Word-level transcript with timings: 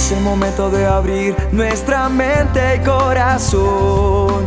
Es 0.00 0.12
el 0.12 0.22
momento 0.22 0.70
de 0.70 0.86
abrir 0.86 1.36
nuestra 1.52 2.08
mente 2.08 2.76
y 2.76 2.78
corazón 2.78 4.46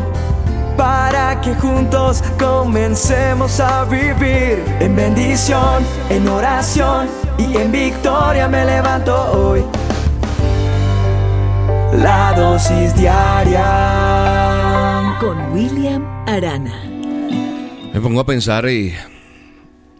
para 0.75 1.39
que 1.41 1.53
juntos 1.53 2.23
comencemos 2.39 3.59
a 3.59 3.85
vivir 3.85 4.63
en 4.79 4.95
bendición, 4.95 5.85
en 6.09 6.27
oración 6.27 7.07
y 7.37 7.55
en 7.55 7.71
victoria 7.71 8.47
me 8.47 8.65
levanto 8.65 9.15
hoy. 9.31 9.63
La 12.01 12.33
dosis 12.35 12.95
diaria 12.95 13.61
con 15.19 15.53
William 15.53 16.03
Arana. 16.27 16.81
Me 17.93 18.01
pongo 18.01 18.21
a 18.21 18.25
pensar 18.25 18.67
y 18.67 18.91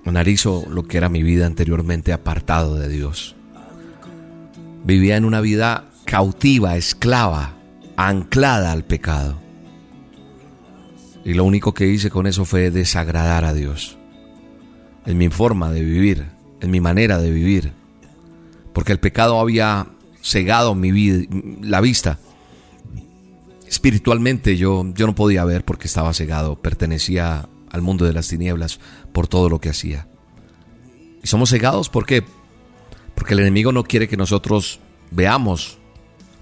analizo 0.04 0.64
lo 0.68 0.82
que 0.82 0.98
era 0.98 1.10
mi 1.10 1.22
vida 1.22 1.46
anteriormente 1.46 2.12
apartado 2.12 2.74
de 2.74 2.90
Dios. 2.90 3.36
Vivía 4.84 5.18
en 5.18 5.26
una 5.26 5.42
vida 5.42 5.86
cautiva, 6.06 6.76
esclava, 6.76 7.54
anclada 7.96 8.72
al 8.72 8.84
pecado. 8.84 9.40
Y 11.26 11.34
lo 11.34 11.46
único 11.46 11.74
que 11.74 11.88
hice 11.88 12.10
con 12.10 12.28
eso 12.28 12.46
fue 12.46 12.70
desagradar 12.70 13.46
a 13.46 13.54
Dios. 13.54 13.98
En 15.05 15.18
mi 15.18 15.30
forma 15.30 15.72
de 15.72 15.84
vivir, 15.84 16.26
en 16.60 16.72
mi 16.72 16.82
manera 16.82 17.18
de 17.18 17.32
vivir. 17.32 17.72
Porque 18.74 18.91
el 18.91 19.00
pecado 19.00 19.40
había 19.40 19.88
cegado 20.22 20.76
mi 20.76 20.91
vida, 20.91 21.26
la 21.62 21.82
vista. 21.82 22.20
Espiritualmente 23.68 24.58
yo, 24.58 24.86
yo 24.94 25.08
no 25.08 25.16
podía 25.16 25.46
ver 25.46 25.63
porque 25.63 25.88
estaba 25.88 26.13
cegado, 26.13 26.62
pertenecía 26.62 27.48
al 27.70 27.82
mundo 27.82 28.05
de 28.05 28.13
las 28.13 28.27
tinieblas 28.27 28.80
por 29.13 29.27
todo 29.27 29.50
lo 29.50 29.60
que 29.60 29.70
hacía. 29.70 30.08
Y 31.24 31.27
somos 31.27 31.50
cegados, 31.50 31.90
¿por 31.90 32.05
qué? 32.05 32.24
Porque 33.16 33.34
el 33.34 33.41
enemigo 33.41 33.72
no 33.72 33.84
quiere 33.84 34.08
que 34.08 34.17
nosotros 34.17 34.80
veamos 35.12 35.77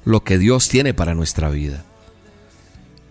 lo 0.05 0.23
que 0.23 0.37
Dios 0.37 0.69
tiene 0.69 0.93
para 0.93 1.15
nuestra 1.15 1.49
vida. 1.49 1.83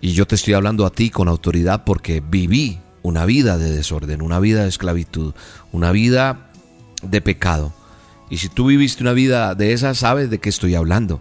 Y 0.01 0.13
yo 0.13 0.27
te 0.27 0.35
estoy 0.35 0.55
hablando 0.55 0.87
a 0.87 0.91
ti 0.91 1.11
con 1.11 1.29
autoridad 1.29 1.85
porque 1.85 2.21
viví 2.21 2.79
una 3.03 3.27
vida 3.27 3.59
de 3.59 3.71
desorden, 3.71 4.23
una 4.23 4.41
vida 4.41 4.63
de 4.63 4.69
esclavitud, 4.69 5.35
una 5.73 5.93
vida 5.93 6.51
de 7.03 7.21
pecado. 7.21 7.73
Y 8.31 8.39
si 8.39 8.49
tú 8.49 8.67
viviste 8.67 9.03
una 9.03 9.13
vida 9.13 9.55
de 9.55 9.73
esa, 9.73 9.95
sabes 9.95 10.31
de 10.31 10.39
qué 10.39 10.49
estoy 10.49 10.75
hablando. 10.75 11.21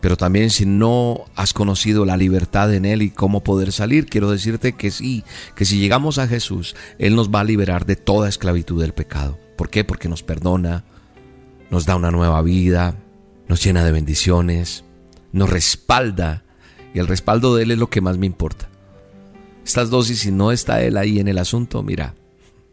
Pero 0.00 0.16
también 0.16 0.50
si 0.50 0.66
no 0.66 1.24
has 1.36 1.52
conocido 1.52 2.04
la 2.04 2.16
libertad 2.16 2.74
en 2.74 2.84
Él 2.84 3.02
y 3.02 3.10
cómo 3.10 3.44
poder 3.44 3.72
salir, 3.72 4.06
quiero 4.06 4.30
decirte 4.30 4.72
que 4.72 4.90
sí, 4.90 5.24
que 5.54 5.64
si 5.64 5.78
llegamos 5.78 6.18
a 6.18 6.26
Jesús, 6.26 6.74
Él 6.98 7.14
nos 7.14 7.30
va 7.30 7.40
a 7.40 7.44
liberar 7.44 7.86
de 7.86 7.96
toda 7.96 8.28
esclavitud 8.28 8.80
del 8.80 8.94
pecado. 8.94 9.38
¿Por 9.56 9.70
qué? 9.70 9.84
Porque 9.84 10.08
nos 10.08 10.24
perdona, 10.24 10.84
nos 11.72 11.86
da 11.86 11.96
una 11.96 12.10
nueva 12.10 12.42
vida, 12.42 12.98
nos 13.48 13.64
llena 13.64 13.82
de 13.82 13.92
bendiciones, 13.92 14.84
nos 15.32 15.48
respalda 15.48 16.44
y 16.92 16.98
el 16.98 17.08
respaldo 17.08 17.56
de 17.56 17.62
Él 17.62 17.70
es 17.70 17.78
lo 17.78 17.88
que 17.88 18.02
más 18.02 18.18
me 18.18 18.26
importa. 18.26 18.68
Estas 19.64 19.88
dosis, 19.88 20.20
si 20.20 20.30
no 20.30 20.52
está 20.52 20.82
Él 20.82 20.98
ahí 20.98 21.18
en 21.18 21.28
el 21.28 21.38
asunto, 21.38 21.82
mira, 21.82 22.14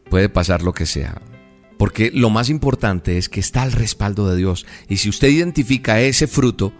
puede 0.09 0.27
pasar 0.27 0.63
lo 0.63 0.73
que 0.73 0.85
sea. 0.85 1.21
Porque 1.77 2.11
lo 2.13 2.29
más 2.29 2.49
importante 2.49 3.17
es 3.17 3.29
que 3.29 3.39
está 3.39 3.63
el 3.63 3.71
respaldo 3.71 4.29
de 4.29 4.35
Dios. 4.35 4.65
Y 4.89 4.97
si 4.97 5.07
usted 5.07 5.29
identifica 5.29 6.01
ese 6.01 6.27
fruto, 6.27 6.73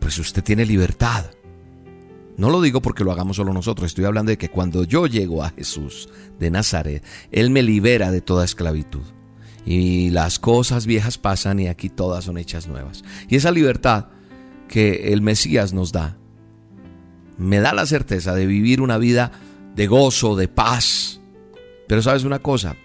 pues 0.00 0.18
usted 0.18 0.44
tiene 0.44 0.66
libertad. 0.66 1.30
No 2.36 2.50
lo 2.50 2.60
digo 2.60 2.82
porque 2.82 3.02
lo 3.02 3.12
hagamos 3.12 3.36
solo 3.36 3.54
nosotros, 3.54 3.86
estoy 3.86 4.04
hablando 4.04 4.28
de 4.28 4.36
que 4.36 4.50
cuando 4.50 4.84
yo 4.84 5.06
llego 5.06 5.42
a 5.42 5.50
Jesús 5.50 6.10
de 6.38 6.50
Nazaret, 6.50 7.02
Él 7.32 7.48
me 7.48 7.62
libera 7.62 8.10
de 8.10 8.20
toda 8.20 8.44
esclavitud 8.44 9.04
y 9.64 10.10
las 10.10 10.38
cosas 10.38 10.86
viejas 10.86 11.18
pasan 11.18 11.60
y 11.60 11.68
aquí 11.68 11.88
todas 11.88 12.24
son 12.24 12.38
hechas 12.38 12.68
nuevas. 12.68 13.02
Y 13.28 13.36
esa 13.36 13.50
libertad 13.50 14.06
que 14.68 15.12
el 15.12 15.22
Mesías 15.22 15.72
nos 15.72 15.92
da, 15.92 16.16
me 17.38 17.60
da 17.60 17.72
la 17.72 17.86
certeza 17.86 18.34
de 18.34 18.46
vivir 18.46 18.80
una 18.80 18.98
vida 18.98 19.32
de 19.74 19.86
gozo, 19.86 20.36
de 20.36 20.48
paz. 20.48 21.20
Pero 21.88 22.02
sabes 22.02 22.24
una 22.24 22.38
cosa, 22.38 22.76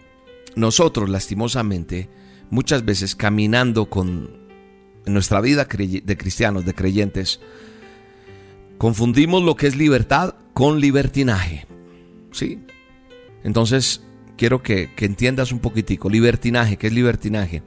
nosotros 0.55 1.09
lastimosamente, 1.09 2.09
muchas 2.49 2.85
veces 2.85 3.15
caminando 3.15 3.89
con 3.89 4.39
nuestra 5.05 5.41
vida 5.41 5.65
de 5.65 6.17
cristianos, 6.17 6.65
de 6.65 6.73
creyentes, 6.73 7.39
confundimos 8.77 9.43
lo 9.43 9.55
que 9.55 9.67
es 9.67 9.75
libertad 9.75 10.35
con 10.53 10.79
libertinaje. 10.79 11.65
¿Sí? 12.31 12.59
Entonces, 13.43 14.01
quiero 14.39 14.63
que, 14.63 14.89
entiendas 14.99 15.51
un 15.51 15.59
poquitico. 15.59 16.09
Libertinaje, 16.09 16.77
¿qué 16.77 16.87
es 16.87 16.93
libertinaje? 16.93 17.61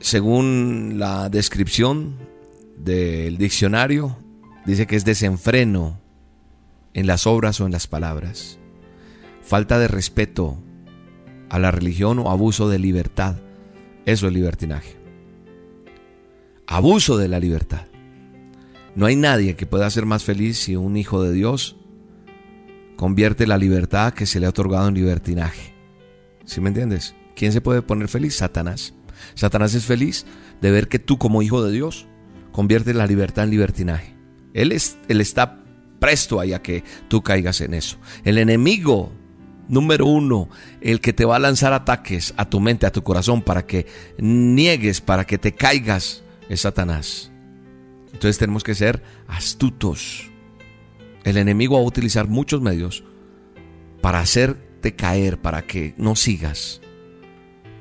Según 0.00 0.96
la 0.98 1.30
descripción 1.30 2.18
del 2.76 3.38
diccionario, 3.38 4.18
dice 4.66 4.86
que 4.86 4.96
es 4.96 5.06
desenfreno 5.06 5.98
en 6.92 7.06
las 7.06 7.26
obras 7.26 7.58
o 7.62 7.66
en 7.66 7.72
las 7.72 7.86
palabras. 7.86 8.58
Falta 9.42 9.78
de 9.78 9.88
respeto 9.88 10.58
a 11.48 11.58
la 11.58 11.70
religión 11.70 12.18
o 12.18 12.30
abuso 12.30 12.68
de 12.68 12.78
libertad. 12.78 13.36
Eso 14.04 14.26
es 14.26 14.34
libertinaje. 14.34 14.94
Abuso 16.66 17.16
de 17.16 17.28
la 17.28 17.40
libertad. 17.40 17.86
No 18.94 19.06
hay 19.06 19.16
nadie 19.16 19.56
que 19.56 19.64
pueda 19.64 19.88
ser 19.88 20.04
más 20.04 20.22
feliz 20.22 20.58
si 20.58 20.76
un 20.76 20.98
hijo 20.98 21.22
de 21.22 21.32
Dios 21.32 21.76
convierte 22.96 23.46
la 23.46 23.56
libertad 23.56 24.12
que 24.12 24.26
se 24.26 24.38
le 24.38 24.44
ha 24.44 24.50
otorgado 24.50 24.88
en 24.88 24.94
libertinaje. 24.94 25.77
¿Sí 26.48 26.62
me 26.62 26.68
entiendes? 26.68 27.14
¿Quién 27.36 27.52
se 27.52 27.60
puede 27.60 27.82
poner 27.82 28.08
feliz? 28.08 28.36
Satanás. 28.36 28.94
Satanás 29.34 29.74
es 29.74 29.84
feliz 29.84 30.24
de 30.62 30.70
ver 30.70 30.88
que 30.88 30.98
tú 30.98 31.18
como 31.18 31.42
hijo 31.42 31.62
de 31.62 31.70
Dios 31.70 32.06
conviertes 32.52 32.96
la 32.96 33.06
libertad 33.06 33.44
en 33.44 33.50
libertinaje. 33.50 34.14
Él, 34.54 34.72
es, 34.72 34.96
él 35.08 35.20
está 35.20 35.62
presto 36.00 36.40
ahí 36.40 36.54
a 36.54 36.62
que 36.62 36.84
tú 37.08 37.22
caigas 37.22 37.60
en 37.60 37.74
eso. 37.74 37.98
El 38.24 38.38
enemigo 38.38 39.12
número 39.68 40.06
uno, 40.06 40.48
el 40.80 41.02
que 41.02 41.12
te 41.12 41.26
va 41.26 41.36
a 41.36 41.38
lanzar 41.38 41.74
ataques 41.74 42.32
a 42.38 42.48
tu 42.48 42.60
mente, 42.60 42.86
a 42.86 42.92
tu 42.92 43.02
corazón, 43.02 43.42
para 43.42 43.66
que 43.66 43.86
niegues, 44.16 45.02
para 45.02 45.26
que 45.26 45.36
te 45.36 45.54
caigas, 45.54 46.22
es 46.48 46.62
Satanás. 46.62 47.30
Entonces 48.06 48.38
tenemos 48.38 48.64
que 48.64 48.74
ser 48.74 49.02
astutos. 49.26 50.30
El 51.24 51.36
enemigo 51.36 51.76
va 51.76 51.82
a 51.82 51.86
utilizar 51.86 52.26
muchos 52.26 52.62
medios 52.62 53.04
para 54.00 54.20
hacer 54.20 54.67
caer, 54.96 55.38
para 55.40 55.62
que 55.62 55.94
no 55.96 56.16
sigas. 56.16 56.80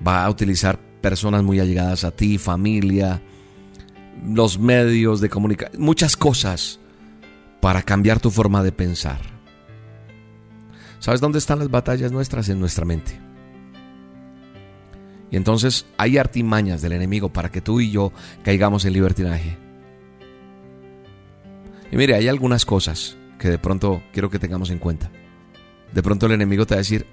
Va 0.06 0.26
a 0.26 0.30
utilizar 0.30 0.80
personas 1.02 1.44
muy 1.44 1.60
allegadas 1.60 2.04
a 2.04 2.12
ti, 2.12 2.38
familia, 2.38 3.22
los 4.26 4.60
medios 4.60 5.22
de 5.22 5.30
comunicación, 5.30 5.82
muchas 5.82 6.18
cosas 6.18 6.80
para 7.62 7.82
cambiar 7.82 8.20
tu 8.20 8.32
forma 8.32 8.64
de 8.64 8.72
pensar. 8.72 9.20
¿Sabes 11.00 11.22
dónde 11.22 11.40
están 11.40 11.60
las 11.60 11.70
batallas 11.70 12.12
nuestras? 12.12 12.50
En 12.50 12.60
nuestra 12.60 12.86
mente. 12.86 13.20
Y 15.30 15.36
entonces 15.36 15.86
hay 15.98 16.18
artimañas 16.18 16.82
del 16.82 16.94
enemigo 16.94 17.30
para 17.30 17.52
que 17.52 17.62
tú 17.62 17.80
y 17.80 17.92
yo 17.92 18.12
caigamos 18.44 18.86
en 18.86 18.94
libertinaje. 18.94 19.58
Y 21.92 21.98
mire, 21.98 22.16
hay 22.16 22.28
algunas 22.28 22.66
cosas 22.66 23.18
que 23.40 23.50
de 23.50 23.60
pronto 23.60 24.02
quiero 24.14 24.30
que 24.30 24.40
tengamos 24.40 24.70
en 24.70 24.80
cuenta. 24.80 25.10
De 25.94 26.04
pronto 26.04 26.26
el 26.26 26.34
enemigo 26.34 26.66
te 26.66 26.76
va 26.76 26.78
a 26.78 26.84
decir, 26.84 27.06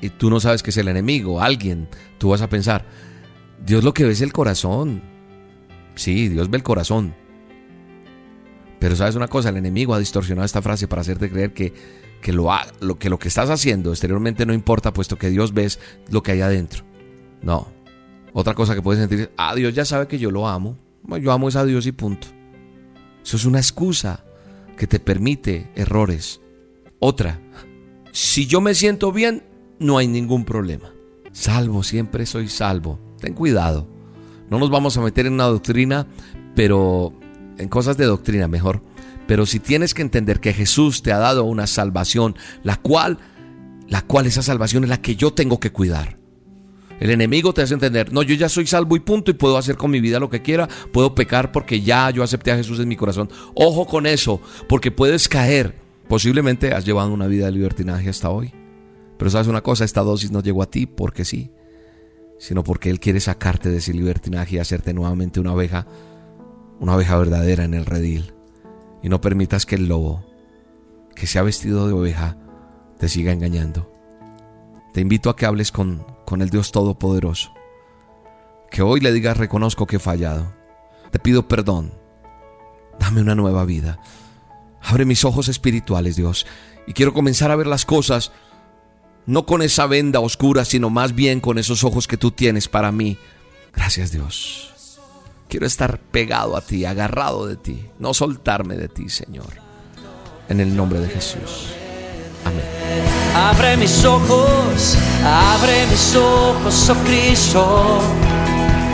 y 0.00 0.10
tú 0.10 0.30
no 0.30 0.40
sabes 0.40 0.62
que 0.62 0.70
es 0.70 0.76
el 0.76 0.88
enemigo, 0.88 1.40
alguien, 1.40 1.88
tú 2.18 2.30
vas 2.30 2.42
a 2.42 2.48
pensar, 2.48 2.84
Dios 3.64 3.84
lo 3.84 3.94
que 3.94 4.04
ve 4.04 4.12
es 4.12 4.20
el 4.20 4.32
corazón. 4.32 5.02
Sí, 5.94 6.28
Dios 6.28 6.50
ve 6.50 6.58
el 6.58 6.62
corazón. 6.62 7.14
Pero 8.78 8.96
sabes 8.96 9.14
una 9.14 9.28
cosa, 9.28 9.48
el 9.48 9.56
enemigo 9.56 9.94
ha 9.94 9.98
distorsionado 9.98 10.44
esta 10.44 10.60
frase 10.60 10.88
para 10.88 11.02
hacerte 11.02 11.30
creer 11.30 11.54
que, 11.54 11.72
que, 12.20 12.32
lo, 12.32 12.50
lo, 12.80 12.98
que 12.98 13.08
lo 13.08 13.18
que 13.18 13.28
estás 13.28 13.48
haciendo 13.48 13.90
exteriormente 13.90 14.44
no 14.44 14.52
importa, 14.52 14.92
puesto 14.92 15.16
que 15.16 15.30
Dios 15.30 15.54
ves 15.54 15.80
lo 16.10 16.22
que 16.22 16.32
hay 16.32 16.42
adentro. 16.42 16.84
No. 17.40 17.72
Otra 18.34 18.54
cosa 18.54 18.74
que 18.74 18.82
puedes 18.82 19.00
sentir 19.00 19.20
es, 19.20 19.30
ah, 19.36 19.54
Dios 19.54 19.74
ya 19.74 19.84
sabe 19.84 20.08
que 20.08 20.18
yo 20.18 20.30
lo 20.30 20.46
amo. 20.46 20.76
Yo 21.20 21.32
amo 21.32 21.48
a 21.54 21.64
Dios 21.64 21.86
y 21.86 21.92
punto. 21.92 22.26
Eso 23.22 23.36
es 23.36 23.44
una 23.44 23.58
excusa 23.58 24.24
que 24.76 24.86
te 24.86 25.00
permite 25.00 25.70
errores. 25.74 26.40
Otra, 26.98 27.40
si 28.12 28.46
yo 28.46 28.60
me 28.60 28.74
siento 28.74 29.12
bien, 29.12 29.42
no 29.78 29.98
hay 29.98 30.08
ningún 30.08 30.44
problema. 30.44 30.92
Salvo, 31.32 31.82
siempre 31.82 32.26
soy 32.26 32.48
salvo. 32.48 32.98
Ten 33.20 33.34
cuidado. 33.34 33.88
No 34.50 34.58
nos 34.58 34.70
vamos 34.70 34.96
a 34.96 35.00
meter 35.00 35.26
en 35.26 35.32
una 35.32 35.44
doctrina, 35.44 36.06
pero 36.54 37.12
en 37.58 37.68
cosas 37.68 37.96
de 37.96 38.04
doctrina 38.04 38.48
mejor. 38.48 38.82
Pero 39.26 39.46
si 39.46 39.58
tienes 39.58 39.94
que 39.94 40.02
entender 40.02 40.40
que 40.40 40.52
Jesús 40.52 41.02
te 41.02 41.12
ha 41.12 41.18
dado 41.18 41.44
una 41.44 41.66
salvación, 41.66 42.36
la 42.62 42.76
cual, 42.76 43.18
la 43.88 44.02
cual 44.02 44.26
esa 44.26 44.42
salvación 44.42 44.84
es 44.84 44.90
la 44.90 45.00
que 45.00 45.16
yo 45.16 45.32
tengo 45.32 45.58
que 45.58 45.72
cuidar. 45.72 46.18
El 47.00 47.10
enemigo 47.10 47.52
te 47.52 47.62
hace 47.62 47.74
entender, 47.74 48.12
no, 48.12 48.22
yo 48.22 48.34
ya 48.34 48.48
soy 48.48 48.66
salvo 48.66 48.94
y 48.96 49.00
punto 49.00 49.30
y 49.30 49.34
puedo 49.34 49.58
hacer 49.58 49.76
con 49.76 49.90
mi 49.90 50.00
vida 50.00 50.20
lo 50.20 50.30
que 50.30 50.42
quiera, 50.42 50.68
puedo 50.92 51.14
pecar 51.14 51.50
porque 51.50 51.80
ya 51.80 52.08
yo 52.10 52.22
acepté 52.22 52.52
a 52.52 52.56
Jesús 52.56 52.78
en 52.78 52.88
mi 52.88 52.96
corazón. 52.96 53.28
Ojo 53.54 53.86
con 53.86 54.06
eso, 54.06 54.40
porque 54.68 54.92
puedes 54.92 55.28
caer 55.28 55.83
Posiblemente 56.14 56.72
has 56.72 56.84
llevado 56.84 57.12
una 57.12 57.26
vida 57.26 57.46
de 57.46 57.50
libertinaje 57.50 58.08
hasta 58.08 58.30
hoy. 58.30 58.52
Pero 59.18 59.32
sabes 59.32 59.48
una 59.48 59.62
cosa, 59.62 59.84
esta 59.84 60.02
dosis 60.02 60.30
no 60.30 60.42
llegó 60.42 60.62
a 60.62 60.70
ti 60.70 60.86
porque 60.86 61.24
sí. 61.24 61.50
sino 62.38 62.62
porque 62.62 62.88
Él 62.88 63.00
quiere 63.00 63.18
sacarte 63.18 63.68
de 63.68 63.78
ese 63.78 63.92
libertinaje 63.92 64.54
y 64.54 64.58
hacerte 64.60 64.94
nuevamente 64.94 65.40
una 65.40 65.52
oveja, 65.52 65.88
una 66.78 66.94
oveja 66.94 67.18
verdadera 67.18 67.64
en 67.64 67.74
el 67.74 67.84
redil. 67.84 68.32
Y 69.02 69.08
no 69.08 69.20
permitas 69.20 69.66
que 69.66 69.74
el 69.74 69.88
lobo, 69.88 70.24
que 71.16 71.26
se 71.26 71.40
ha 71.40 71.42
vestido 71.42 71.88
de 71.88 71.94
oveja, 71.94 72.36
te 72.96 73.08
siga 73.08 73.32
engañando. 73.32 73.92
Te 74.92 75.00
invito 75.00 75.30
a 75.30 75.34
que 75.34 75.46
hables 75.46 75.72
con, 75.72 76.06
con 76.24 76.42
el 76.42 76.50
Dios 76.50 76.70
Todopoderoso. 76.70 77.52
Que 78.70 78.82
hoy 78.82 79.00
le 79.00 79.10
digas 79.10 79.36
reconozco 79.36 79.88
que 79.88 79.96
he 79.96 79.98
fallado. 79.98 80.46
Te 81.10 81.18
pido 81.18 81.48
perdón. 81.48 81.92
Dame 83.00 83.20
una 83.20 83.34
nueva 83.34 83.64
vida. 83.64 83.98
Abre 84.84 85.04
mis 85.04 85.24
ojos 85.24 85.48
espirituales, 85.48 86.16
Dios. 86.16 86.46
Y 86.86 86.92
quiero 86.92 87.14
comenzar 87.14 87.50
a 87.50 87.56
ver 87.56 87.66
las 87.66 87.84
cosas 87.84 88.32
no 89.26 89.46
con 89.46 89.62
esa 89.62 89.86
venda 89.86 90.20
oscura, 90.20 90.64
sino 90.64 90.90
más 90.90 91.14
bien 91.14 91.40
con 91.40 91.58
esos 91.58 91.84
ojos 91.84 92.06
que 92.06 92.16
tú 92.16 92.30
tienes 92.30 92.68
para 92.68 92.92
mí. 92.92 93.18
Gracias, 93.74 94.12
Dios. 94.12 94.70
Quiero 95.48 95.66
estar 95.66 95.98
pegado 95.98 96.56
a 96.56 96.60
ti, 96.60 96.84
agarrado 96.84 97.46
de 97.46 97.56
ti, 97.56 97.86
no 97.98 98.12
soltarme 98.12 98.76
de 98.76 98.88
ti, 98.88 99.08
Señor. 99.08 99.62
En 100.48 100.60
el 100.60 100.76
nombre 100.76 101.00
de 101.00 101.08
Jesús. 101.08 101.68
Amén. 102.44 102.64
Abre 103.34 103.76
mis 103.76 104.04
ojos, 104.04 104.96
abre 105.24 105.86
mis 105.86 106.14
ojos, 106.14 106.90
oh 106.90 106.94
Cristo. 107.04 108.00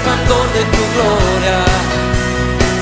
El 0.00 0.06
resplandor 0.06 0.52
de 0.52 0.60
tu 0.64 0.82
gloria. 0.94 1.64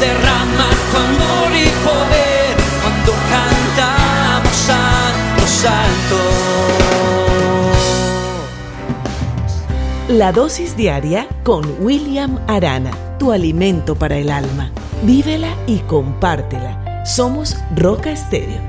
Derrama 0.01 0.69
tu 0.91 0.97
amor 0.97 1.51
y 1.53 1.69
poder 1.85 2.57
cuando 2.83 3.13
cantamos 3.31 4.57
Santo, 4.57 5.47
Santo. 5.47 6.19
La 10.09 10.33
dosis 10.33 10.77
diaria 10.77 11.29
con 11.43 11.65
William 11.81 12.39
Arana, 12.47 12.93
tu 13.19 13.33
alimento 13.33 13.95
para 13.95 14.17
el 14.17 14.31
alma. 14.31 14.71
Vívela 15.03 15.55
y 15.67 15.79
compártela. 15.81 17.05
Somos 17.05 17.57
Roca 17.77 18.11
Estéreo 18.11 18.68